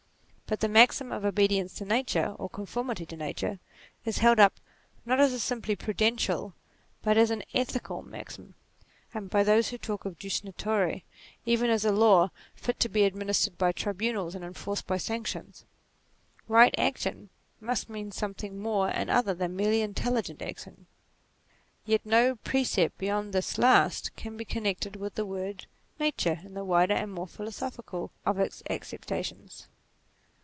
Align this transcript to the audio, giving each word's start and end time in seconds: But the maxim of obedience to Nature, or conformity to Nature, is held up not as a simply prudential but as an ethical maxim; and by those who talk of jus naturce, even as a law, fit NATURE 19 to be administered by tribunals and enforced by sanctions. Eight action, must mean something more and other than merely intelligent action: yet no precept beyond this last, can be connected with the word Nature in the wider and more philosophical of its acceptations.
But 0.51 0.59
the 0.59 0.67
maxim 0.67 1.13
of 1.13 1.23
obedience 1.23 1.73
to 1.75 1.85
Nature, 1.85 2.35
or 2.37 2.49
conformity 2.49 3.05
to 3.05 3.15
Nature, 3.15 3.59
is 4.03 4.17
held 4.17 4.37
up 4.37 4.59
not 5.05 5.17
as 5.17 5.31
a 5.31 5.39
simply 5.39 5.77
prudential 5.77 6.53
but 7.01 7.17
as 7.17 7.31
an 7.31 7.43
ethical 7.53 8.01
maxim; 8.01 8.55
and 9.13 9.29
by 9.29 9.43
those 9.45 9.69
who 9.69 9.77
talk 9.77 10.03
of 10.03 10.19
jus 10.19 10.43
naturce, 10.43 11.03
even 11.45 11.69
as 11.69 11.85
a 11.85 11.91
law, 11.93 12.31
fit 12.53 12.75
NATURE 12.75 12.75
19 12.75 12.79
to 12.81 12.89
be 12.89 13.03
administered 13.03 13.57
by 13.57 13.71
tribunals 13.71 14.35
and 14.35 14.43
enforced 14.43 14.85
by 14.85 14.97
sanctions. 14.97 15.63
Eight 16.53 16.75
action, 16.77 17.29
must 17.61 17.89
mean 17.89 18.11
something 18.11 18.59
more 18.61 18.89
and 18.89 19.09
other 19.09 19.33
than 19.33 19.55
merely 19.55 19.79
intelligent 19.81 20.41
action: 20.41 20.85
yet 21.85 22.05
no 22.05 22.35
precept 22.35 22.97
beyond 22.97 23.31
this 23.31 23.57
last, 23.57 24.13
can 24.17 24.35
be 24.35 24.43
connected 24.43 24.97
with 24.97 25.15
the 25.15 25.25
word 25.25 25.65
Nature 25.97 26.41
in 26.43 26.55
the 26.55 26.65
wider 26.65 26.93
and 26.95 27.13
more 27.13 27.25
philosophical 27.27 28.11
of 28.25 28.37
its 28.37 28.61
acceptations. 28.69 29.69